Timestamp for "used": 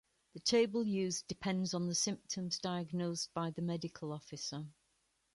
0.87-1.27